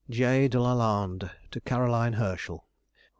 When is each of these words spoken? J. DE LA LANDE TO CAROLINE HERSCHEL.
J. 0.09 0.47
DE 0.47 0.59
LA 0.59 0.73
LANDE 0.73 1.29
TO 1.51 1.61
CAROLINE 1.61 2.13
HERSCHEL. 2.13 2.65